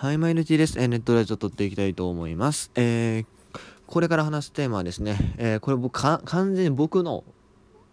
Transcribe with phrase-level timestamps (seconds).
[0.00, 0.80] はい、マイルティです。
[0.80, 2.70] えーネットラジオ撮っていきたいと思います。
[2.74, 7.22] えーこれから話すテーマはですね、えーこれ僕、完全に僕の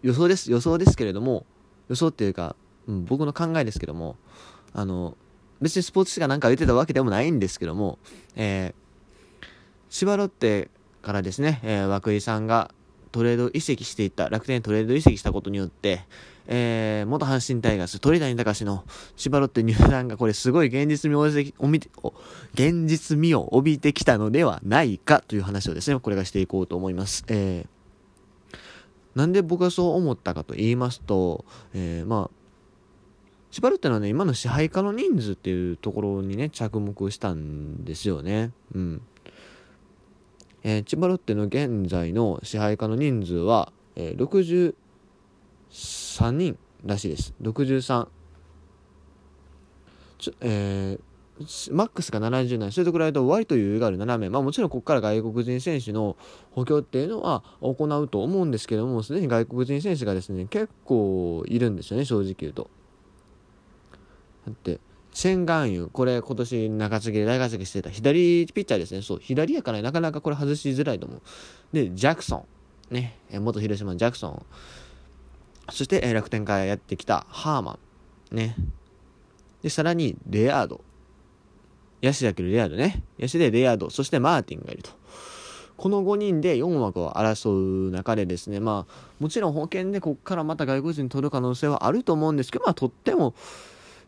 [0.00, 0.50] 予想です。
[0.50, 1.44] 予想ですけれども、
[1.90, 2.56] 予想っていうか、
[2.88, 4.16] うん、僕の考えですけども、
[4.72, 5.14] あの、
[5.60, 7.98] 別にスポーツ紙が何か言ってたわけでもないんですけども、
[8.34, 9.46] えー、
[9.90, 10.70] 千葉ロッテ
[11.02, 12.70] からですね、えー、涌井さんが
[13.12, 16.02] トレード移籍していった、楽天トレード移籍したことによって、
[16.46, 18.84] えー、元阪神タイガース、鳥谷隆の
[19.16, 22.14] 千葉ロッテ入団がこれすごい現実味を帯びておみお
[22.54, 27.24] 現実味を帯びてきたのではないかという話をですね、これからしていこうと思います。
[27.28, 28.58] えー、
[29.14, 32.40] なんで僕はそう思ったかと言いますと、えー、まあ、
[33.50, 38.52] 千葉ロッテのね、今の支配下の人数っていうところにね、着目したんですよね。
[38.74, 39.02] うん。
[40.62, 44.74] えー千葉ロッテの現在の支配下の人数は、えー、
[45.70, 47.34] 63人らしいです。
[47.42, 48.08] 63。
[50.18, 51.10] ちょえー
[51.70, 56.16] マックスが70人、それと比べると割と余裕がある7名、まあ、もちろんここから外国人選手の
[56.50, 62.68] 補強っていうのは行うと思うんですけども、すでに外国人選手がですね、結構いるんですよね、正直言うと。
[64.46, 64.80] だって、
[65.12, 69.02] チェン・ガンユ、これ今年中継ぎで大活躍してた左ピッチャーですね。
[69.02, 71.22] そう、左やからなかなかこれ外しづらいと思う。
[71.72, 72.36] で、ジャクソ
[72.90, 72.94] ン。
[72.94, 74.46] ね、元広島のジャクソン。
[75.70, 77.78] そして、え楽天からやってきたハーマ
[78.32, 78.36] ン。
[78.36, 78.56] ね。
[79.62, 80.80] で、さらに、レアード。
[82.02, 83.02] 野手だけどレアードね。
[83.18, 83.90] 野手でレアード。
[83.90, 84.90] そしてマーティンがいると。
[85.76, 93.34] この5人で4枠を争う中でですね、まあ、もちろん保険でここからまた外国人取る可能性はあると思うんですけど、まあ、取っても、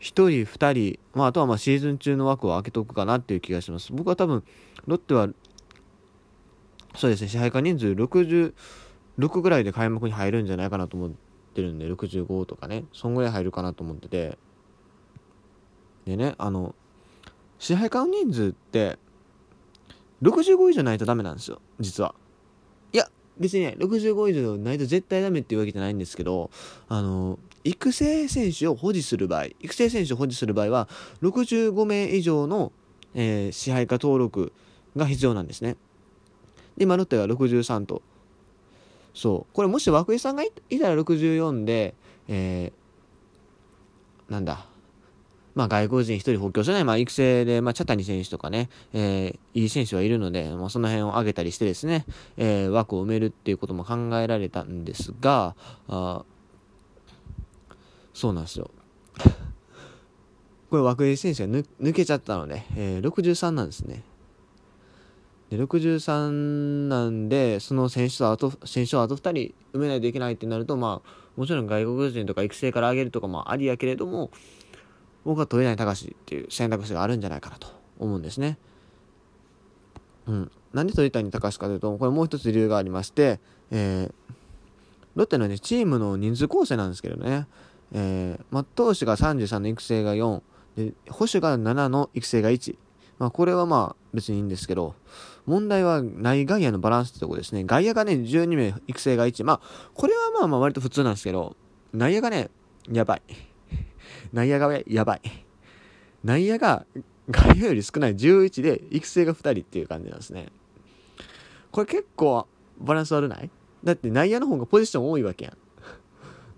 [0.00, 3.92] 1人、2人、まあ、あとはまあシーズン中の枠を空けとくかなっていう気がします。
[3.92, 4.44] 僕は多分、
[4.86, 5.28] ロッテは、
[6.96, 11.10] そうですね、支配下人数66ぐらいで開幕に入るんじゃないかなと思っ
[11.54, 14.38] てるんで、65とかね、そんぐらい入るかなと思ってて、
[16.04, 16.74] でね、あの、
[17.58, 18.98] 支配下の人数って、
[20.22, 22.14] 65以上ないとダメなんですよ、実は。
[22.92, 26.50] いや、別にね、65以上ないと絶対ダメっていうわけじゃないんですけど、
[26.88, 30.88] あの、育成選手を保持する場合、育成選手を保持する場合は、
[31.22, 32.72] 65名以上の、
[33.14, 34.52] えー支配下登録
[34.96, 35.76] が必要なんですね。
[36.76, 38.02] で、今ロッテが63と。
[39.14, 39.54] そう。
[39.54, 41.94] これもし涌井さんがいたら64で、
[42.28, 44.66] えーなんだ。
[45.54, 52.04] まあ外国人一人補強じゃない、まあ育成で、まあ茶谷選手とかね、えーいい選手はいるので、まあその辺を上げたりしてですね、
[52.36, 55.56] えー枠を埋めるっていうことも考えられたんですが、
[55.88, 56.24] あ
[58.18, 58.68] そうなんですよ。
[60.70, 64.02] これ、涌井選手が抜けちゃったので、えー63なんですね。
[65.50, 74.32] で、63なんで、その選手とあと、選手をあと2人埋めないといけないってなると、まあ、もちろん外国人とか育成から上げるとかもありやけれども、
[75.24, 77.68] 僕は取れない高しっていう選択肢があるんじゃないかなと
[78.00, 78.58] 思うんですね。
[80.26, 80.50] うん。
[80.72, 83.38] なんで鳥谷隆かというと、これもう一つ理由がありまして、
[83.70, 84.12] えー
[85.18, 87.48] ロッテのね、チームの人数構成なんですけどね、
[87.92, 90.42] えー、まあ、投手が33の育成が4、
[90.76, 92.76] で、保守が7の育成が1。
[93.18, 94.94] まあ、これはまあ別にいいんですけど、
[95.44, 97.64] 問題は内外野のバランスってとこですね。
[97.64, 99.44] 外野がね、12名育成が1。
[99.44, 99.60] まあ、
[99.94, 101.56] これはまあまあ割と普通なんですけど、
[101.92, 102.50] 内野がね、
[102.90, 103.22] やばい。
[104.32, 105.22] 内野がやばい。
[106.22, 106.86] 内野が
[107.30, 110.48] 外野より少ない11で育成が2人っていう感じなんですね。
[111.70, 112.46] これ結構
[112.78, 113.50] バランス悪ない？
[113.84, 115.56] だって内野の方がポジション多いわけやん。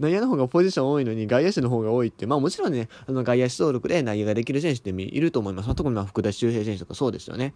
[0.01, 5.67] 内野の方がポジション多いのに外野手の方が多いって、まあもちろんね、あの外野手登録で内野ができる選手っていると思います。
[5.67, 7.53] まあ、特にまあ福田周平選手とかそうですよね。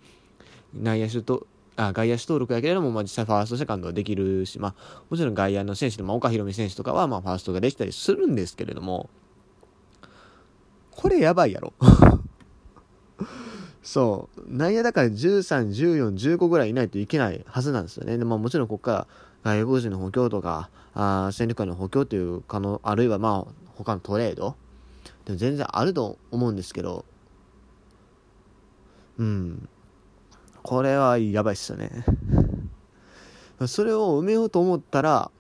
[0.75, 1.47] 内野手と、
[1.77, 9.09] あ外野手登録やけれども、まあ実際ファースト、セカンドはできるし、まあもちろん外野の選手で、まあ岡弘美選手とかはまあファーストができたりするんですけれども、
[10.91, 11.73] これやばいやろ。
[13.83, 14.43] そう。
[14.47, 18.19] 内野だから13、14、15ぐらいいないといけないはずなんですよね。
[18.19, 19.07] でまあもちろんここか
[19.45, 24.57] ら外国人の補強とか、あ戦力外の補強という可能、あるいはまあ他のトレード
[25.25, 27.05] でも全然あると思うんですけど、
[29.19, 29.69] うん。
[30.63, 32.05] これはやばいっすよね。
[33.67, 35.31] それを埋めようと思ったら、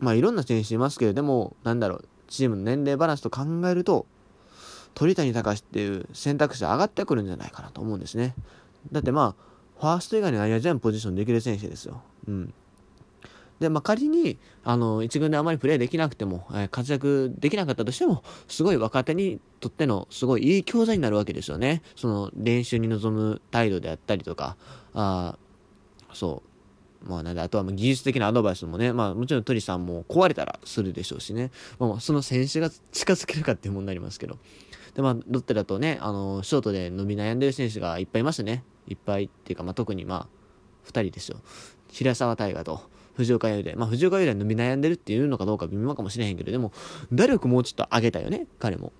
[0.00, 4.06] まあいろんな選手いますけれども、なんだろう、チームの年齢バランスと考えると、
[4.94, 8.34] 鳥谷隆っていう選択肢上がってくるんじゃないかなと思うんですね。
[8.90, 9.42] だってまあ、
[9.80, 12.02] ファースト以外に内野全ポジションできる選手ですよ。
[12.28, 12.54] うん。
[13.60, 21.82] で、まあ仮に、あの、一軍であまりプレーできなくても、えー活躍できなかったとしても、すごい若手にとっての、すごいいい教材になるわけですよね。
[21.96, 24.56] その、練習に臨む態度であったりとか、
[24.94, 26.42] あーそ
[27.04, 27.08] う。
[27.08, 31.50] まあなんで、あとは技術的なアドバイスもね、まあもちろん鳥さんも壊れたらするでしょうしね。
[31.78, 34.38] まあその選手が近づけるかっていう問題になりますけど。
[34.94, 38.62] で、まあ、ロッテだとね、あの、ショートで伸び悩んでる選手がいっぱいいましたね。
[38.86, 41.38] いっぱいっていうか、まあ、特にまあ、2人ですよ。
[41.90, 42.82] 平沢大河と
[43.14, 43.74] 藤岡優で。
[43.76, 46.72] まあ、藤岡優で伸び悩んでるっていうのかどうか微妙かもしれへんけど、でも、
[47.12, 48.92] 打力もうちょっと上げたよね、彼も。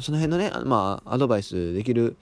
[0.00, 2.16] その辺のね、まあ、アドバイスできる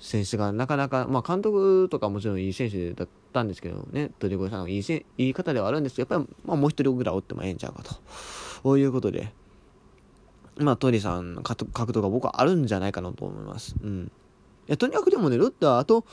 [0.00, 7.94] 選手がなかなか、まあ、監督とかもちろんいい選手だったんですけどね、鳥越さんのいいせいい方ではあるんですけど、やっぱり、まあ、もう一人ぐらいおってもええんちゃうかと。
[8.62, 9.32] こういうことで、
[10.56, 13.76] まあ、鳥さんの獲得が僕はあるんじゃないかなと思います。
[13.82, 14.10] うん。
[14.68, 16.04] いや、とにかくでもね、ロッテはあと、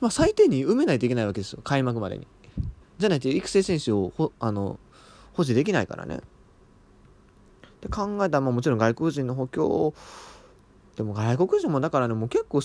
[0.00, 1.60] まあ、最低に埋めないといけないわけですよ。
[1.64, 2.26] 開幕までに。
[2.98, 4.78] じゃないと育成選手をほ、あの、
[5.32, 6.20] 保持できないからね。
[7.80, 9.94] で考えたら、まあ、もちろん外国人の補強
[10.96, 12.60] でも外国人もだからねもう結構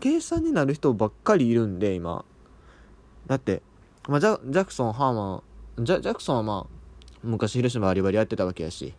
[0.00, 2.24] 計算になる人ばっかりいるんで今。
[3.28, 3.62] だって、
[4.08, 5.42] まあ、ジャジャクソンハーマ
[5.80, 6.70] ンジャジャクソンはまあ
[7.22, 8.92] 昔広島バリバリやってたわけやし、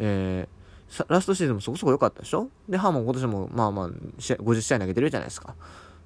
[0.00, 2.48] えー、ラストシーズンもそこそこ良かったでしょ？
[2.68, 5.54] でハーマン今年もまあまあ50試合投げてるじゃないですか。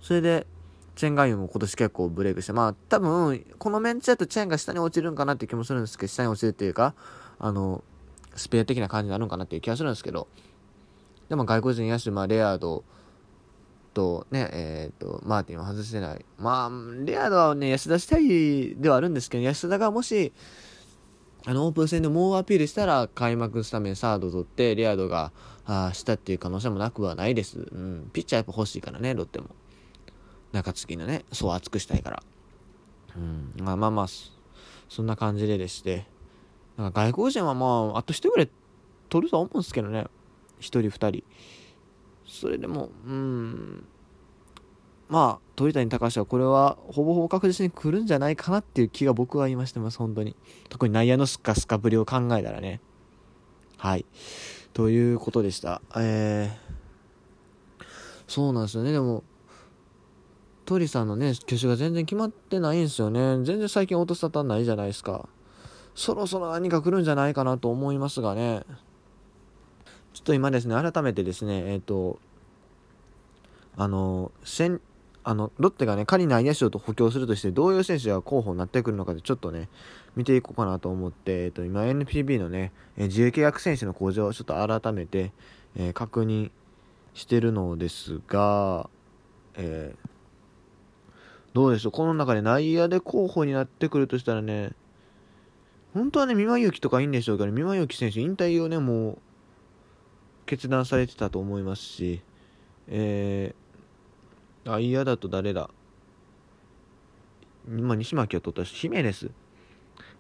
[0.02, 0.46] それで
[0.96, 6.94] チェンガイユも今年結構ブレイクしてまあ多分このメンチだとチェンが下に落ちるんかなって気もするんですけど下に落ちるっていうか
[7.38, 7.84] あの
[8.34, 10.26] スペア的な感じになるんかなっていう気がするんですけど
[11.28, 12.84] でも外国人野手、まあ、レアード
[13.96, 16.25] とね、えっ、ー、と、マーティンは外してない。
[16.38, 16.70] まあ、
[17.04, 20.32] レアードはね、安田したいではあるんですけど、安田がもし、
[21.46, 25.32] あの、オープン戦で猛アピールしたら、開幕スタメンサード取って、レアードが、
[25.64, 27.58] あしたっていう可能性もなくはないです。
[27.58, 28.10] うん。
[28.12, 29.48] ピッチャーやっぱ欲しいからね、ロッテも。
[30.52, 32.22] 中継ぎのね、そう熱くしたいから。
[33.16, 33.52] うん。
[33.62, 34.06] まあまあまあ、
[34.88, 36.06] そんな感じででして。
[36.76, 38.50] なんか外国人はまあ、あと一人ぐらい
[39.08, 40.06] 取るとは思うんですけどね。
[40.60, 41.25] 1人2人
[42.26, 43.84] それでもうん
[45.08, 50.34] まあ鳥谷隆はこれはほぼほぼ確実に来るんじゃないかなっていう気が僕は今してます本当に
[50.69, 52.81] 特に内野のスカスカぶりを考えたらね
[53.78, 54.04] はい
[54.72, 57.84] ということでしたえー、
[58.26, 59.22] そうなんですよねでも
[60.66, 63.42] 鳥さんのね挙手が全然決まってないんですよね。
[63.44, 65.28] 全然最近音沙汰ないじゃないですか。
[65.94, 68.64] そろそろ何か来るんじゃないかなと思いますがね。
[70.12, 72.18] ちょっと今ですね、改めてですね、えっ、ー、と、
[73.76, 74.80] あの、先、
[75.24, 79.69] あの、ロッテがね、仮内野手と補強するとして、どういう選手が候補になってくるのかで、ちょっとね、
[80.16, 85.32] 見ていこうかなと思って、えっ、ー、と、今 NPB のね、え、自由契約選手の向上をちょっと改めて、
[85.76, 86.50] えー、確認
[87.12, 88.88] してるのですが、
[89.54, 90.15] えー、
[91.56, 94.73] どうでしょう、この中で内野で候補になってくるとしたらね、
[95.94, 99.19] 本当はね、三輪勇輝とかいいんでしょうけど、三輪勇輝選手引退をね、もう、
[100.44, 102.20] 決断されてたと思いますし、
[102.88, 105.70] えー、あ、嫌だと誰だ？
[107.67, 109.31] まあ、西巻を取ったし、ヒメネス。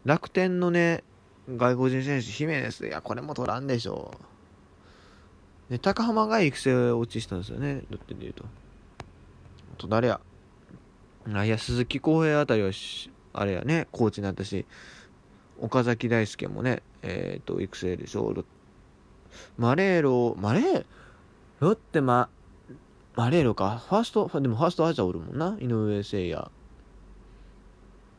[0.06, 1.04] 楽天のね、
[1.54, 2.86] 外国人選手、ヒメネス。
[2.86, 4.18] いや、これも取らんでしょ
[5.68, 5.72] う。
[5.74, 8.46] ね、高浜が育成落ちしたんですよね、ロッテで言うと。
[9.76, 10.18] と誰や、
[11.28, 12.70] いや、鈴木康平あたりは
[13.32, 14.64] あれやね、コーチになったし、
[15.60, 18.44] 岡崎大輔もね、えっ、ー、と、育成でしょ、
[19.58, 20.84] マレーロ、マレー、
[21.60, 22.28] ロッテマ、
[23.16, 23.82] マレーロか。
[23.88, 25.56] ファースト、でもファーストアジャおるもんな。
[25.58, 26.50] 井上誠也。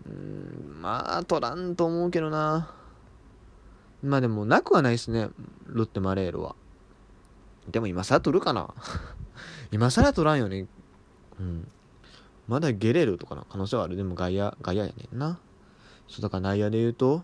[0.07, 2.73] うん、まあ、取らんと思うけどな。
[4.03, 5.29] まあでも、なくはないですね。
[5.67, 6.55] ロッテマレーロは。
[7.69, 8.73] でも今更取るかな
[9.71, 10.67] 今更取らんよね。
[11.39, 11.67] うん。
[12.47, 13.95] まだゲレルとかの可能性はある。
[13.95, 15.39] でも外野、外野やねんな。
[16.07, 17.23] そう、だから内野で言うと、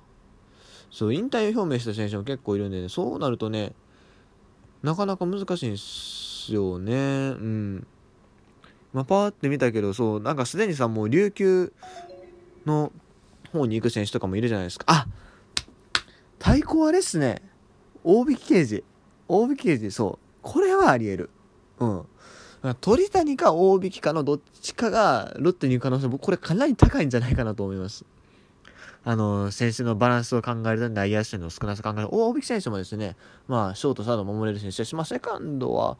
[0.91, 3.73] そう、引退を表明した選手も結構いるんでね、そうなるとね、
[4.83, 6.93] なかなか難しいんすよね。
[6.93, 7.87] うん。
[8.91, 11.73] まあ、パーって見たけど、そう、なんかすでにさ、もう琉球
[12.65, 12.91] の
[13.51, 14.85] 方に行く選手とかもいるじゃないですか。
[14.87, 15.07] あ
[16.37, 17.41] 対抗あれっすね。
[18.03, 18.83] 大引刑事。
[19.29, 20.25] 大引刑事、そう。
[20.41, 21.29] これはあり得る。
[21.79, 22.05] うん。
[22.79, 28.05] 鳥谷か大引かのどっちかがロッテに行く可能性、僕これかなり高いんじゃないかなと思います。
[29.03, 33.17] あの、選手のバランスを考えると内野手の少なさを考える大引選手もですね、
[33.49, 35.97] まあ、ショート、サード守れる選手だし、まあ、セカンドは、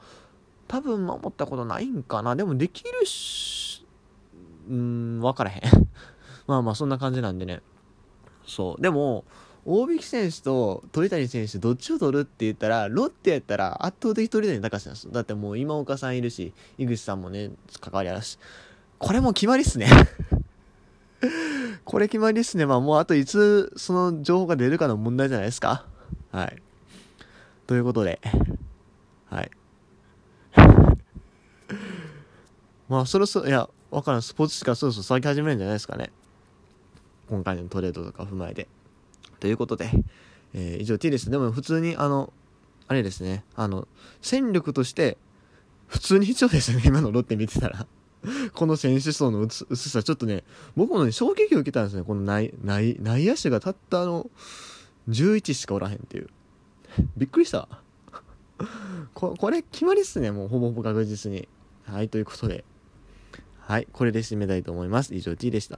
[0.70, 2.38] 多分守ったことないんかな。
[2.38, 3.86] でもできるし、
[4.70, 5.62] うん、わからへん。
[6.48, 7.62] まあまあ、そんな感じなんでね。
[8.48, 8.82] そう。
[8.82, 9.25] でも、
[9.65, 18.38] 大引選手と鳥谷選手どっちを取るって言ったら、ロッテやったら圧倒的鳥谷隆なんですだってもう今岡さんいるし、井口さんもね、関わりあるし。
[19.00, 19.89] これも決まりっすね
[21.84, 22.65] これ決まりですね。
[22.65, 25.86] まあもうあといつその情報が出るかの問題じゃないですか。
[26.32, 26.62] はい。
[27.67, 28.20] ということで、
[29.29, 29.51] はい。
[32.88, 34.22] まあそろそろ、いや、わからん。
[34.22, 36.12] スポーツしかそろそろ咲き始めるんじゃないですかね。
[37.29, 38.67] 今回のトレードとか踏まえて。
[39.44, 39.90] ということで、
[40.54, 41.30] えー、以上 T です。
[41.30, 42.32] でも普通にあの、
[42.88, 43.90] あれですね、あの、
[44.22, 45.18] 戦力として、
[45.86, 47.86] 普通に一応ですね、 今のロッテ見てたら。
[48.56, 50.46] この選手層の薄さ、ちょっとね、
[50.78, 52.04] 僕もね、衝撃を受けたんですね。
[52.04, 54.32] この内内内野手がたったあの、
[55.10, 56.30] 11しかおらへんっていう。
[57.18, 57.68] びっくりした。
[59.14, 61.50] ここれ決まりっすね、もうほぼほぼ確実に。
[61.84, 62.64] はい、ということで。
[63.60, 65.14] はい、これで締めたいと思います。
[65.14, 65.72] 以上 T でした。